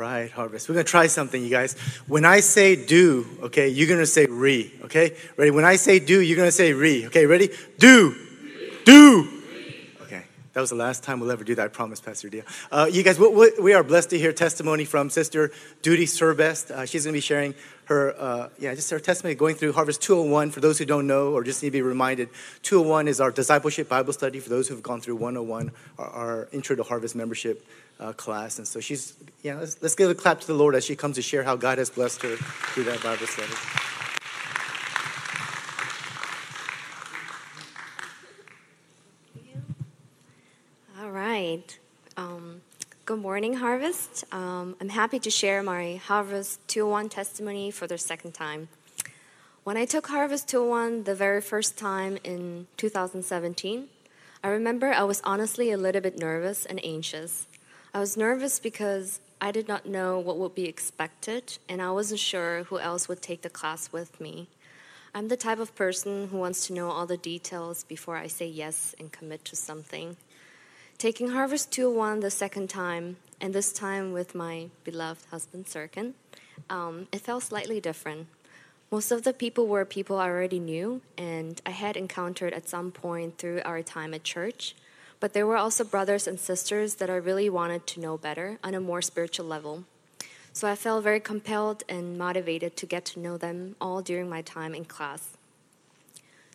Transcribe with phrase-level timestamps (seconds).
[0.00, 0.68] right, harvest.
[0.68, 1.74] We're gonna try something, you guys.
[2.06, 5.14] When I say do, okay, you're gonna say re, okay?
[5.36, 5.50] Ready?
[5.50, 7.26] When I say do, you're gonna say re, okay?
[7.26, 7.50] Ready?
[7.78, 8.16] Do,
[8.84, 9.39] do.
[10.52, 12.42] That was the last time we'll ever do that, I promise, Pastor Dia.
[12.72, 15.52] Uh, you guys, we, we- are blessed to hear testimony from Sister
[15.82, 16.72] Duty Surbest.
[16.72, 17.54] Uh, she's gonna be sharing
[17.84, 20.50] her, uh, yeah, just her testimony going through Harvest 201.
[20.50, 22.30] For those who don't know or just need to be reminded,
[22.62, 26.74] 201 is our discipleship Bible study for those who've gone through 101, our, our Intro
[26.74, 27.64] to Harvest membership
[28.00, 28.58] uh, class.
[28.58, 31.14] And so she's, yeah, let's, let's give a clap to the Lord as she comes
[31.16, 33.52] to share how God has blessed her through that Bible study.
[41.50, 41.78] Right.
[42.16, 42.60] Um,
[43.06, 44.24] good morning, Harvest.
[44.30, 48.68] Um, I'm happy to share my Harvest 201 testimony for the second time.
[49.64, 53.88] When I took Harvest 201 the very first time in 2017,
[54.44, 57.48] I remember I was honestly a little bit nervous and anxious.
[57.92, 62.20] I was nervous because I did not know what would be expected, and I wasn't
[62.20, 64.46] sure who else would take the class with me.
[65.12, 68.46] I'm the type of person who wants to know all the details before I say
[68.46, 70.16] yes and commit to something.
[71.00, 76.12] Taking Harvest 201 the second time, and this time with my beloved husband Sirkin,
[76.68, 78.26] um, it felt slightly different.
[78.90, 82.92] Most of the people were people I already knew and I had encountered at some
[82.92, 84.74] point through our time at church,
[85.20, 88.74] but there were also brothers and sisters that I really wanted to know better on
[88.74, 89.84] a more spiritual level.
[90.52, 94.42] So I felt very compelled and motivated to get to know them all during my
[94.42, 95.38] time in class.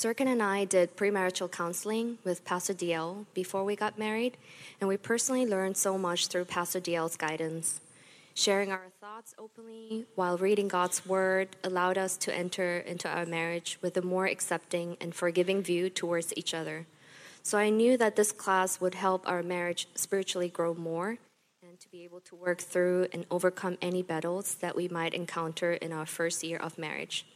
[0.00, 4.38] Sirkin and I did premarital counseling with Pastor DL before we got married,
[4.80, 7.82] and we personally learned so much through Pastor DL's guidance.
[8.32, 13.76] Sharing our thoughts openly while reading God's Word allowed us to enter into our marriage
[13.82, 16.86] with a more accepting and forgiving view towards each other.
[17.42, 21.18] So I knew that this class would help our marriage spiritually grow more
[21.62, 25.74] and to be able to work through and overcome any battles that we might encounter
[25.74, 27.26] in our first year of marriage.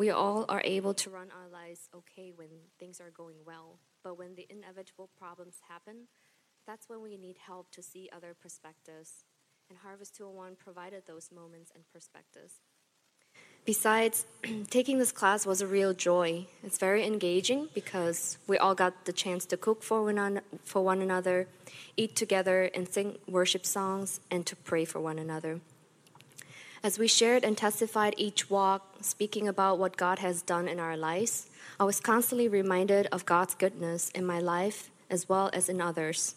[0.00, 4.16] We all are able to run our lives okay when things are going well, but
[4.16, 6.08] when the inevitable problems happen,
[6.66, 9.26] that's when we need help to see other perspectives.
[9.68, 12.54] And Harvest 201 provided those moments and perspectives.
[13.66, 14.24] Besides,
[14.70, 16.46] taking this class was a real joy.
[16.64, 20.82] It's very engaging because we all got the chance to cook for one, an- for
[20.82, 21.46] one another,
[21.98, 25.60] eat together, and sing worship songs, and to pray for one another.
[26.82, 30.96] As we shared and testified each walk, speaking about what God has done in our
[30.96, 35.82] lives, I was constantly reminded of God's goodness in my life as well as in
[35.82, 36.36] others.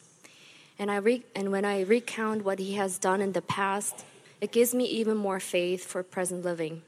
[0.78, 4.03] And, I re- and when I recount what He has done in the past,
[4.42, 6.82] it gives me even more faith for present living.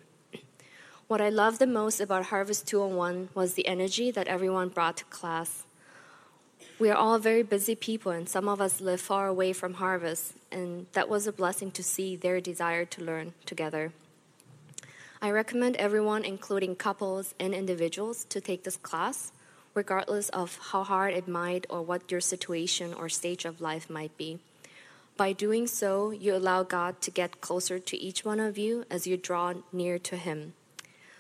[1.08, 5.06] What I loved the most about Harvest 201 was the energy that everyone brought to
[5.06, 5.65] class.
[6.78, 10.34] We are all very busy people, and some of us live far away from Harvest,
[10.52, 13.94] and that was a blessing to see their desire to learn together.
[15.22, 19.32] I recommend everyone, including couples and individuals, to take this class,
[19.74, 24.18] regardless of how hard it might or what your situation or stage of life might
[24.18, 24.40] be.
[25.16, 29.08] By doing so, you allow God to get closer to each one of you as
[29.08, 30.56] you draw near to Him.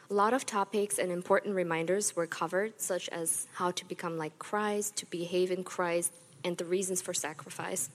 [0.09, 4.37] A lot of topics and important reminders were covered, such as how to become like
[4.37, 7.89] Christ, to behave in Christ, and the reasons for sacrifice.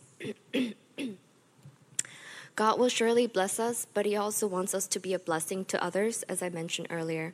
[2.57, 5.83] God will surely bless us, but He also wants us to be a blessing to
[5.83, 7.33] others, as I mentioned earlier.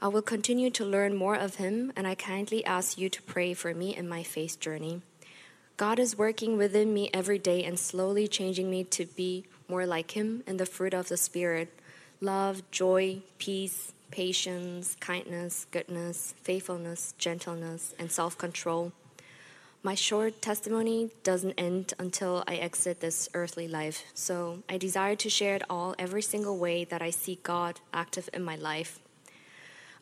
[0.00, 3.52] I will continue to learn more of Him, and I kindly ask you to pray
[3.52, 5.02] for me in my faith journey.
[5.76, 10.12] God is working within me every day and slowly changing me to be more like
[10.12, 11.78] Him and the fruit of the Spirit
[12.22, 18.92] love, joy, peace, patience, kindness, goodness, faithfulness, gentleness, and self control.
[19.82, 25.28] My short testimony doesn't end until I exit this earthly life, so I desire to
[25.28, 29.00] share it all every single way that I see God active in my life.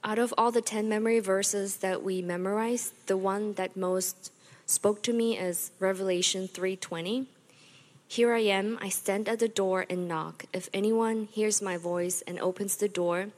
[0.04, 4.30] Out of all the 10 memory verses that we memorized, the one that most
[4.66, 7.26] spoke to me is Revelation 3:20.
[8.10, 10.46] Here I am, I stand at the door and knock.
[10.52, 13.28] If anyone hears my voice and opens the door,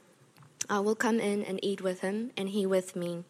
[0.67, 3.23] I will come in and eat with him and he with me.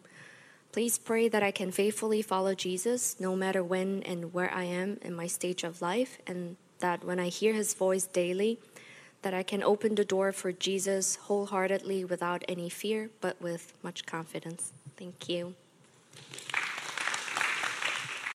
[0.72, 5.00] Please pray that I can faithfully follow Jesus no matter when and where I am
[5.02, 8.58] in my stage of life and that when I hear his voice daily,
[9.22, 14.06] that I can open the door for Jesus wholeheartedly without any fear but with much
[14.06, 14.72] confidence.
[14.96, 15.56] Thank you.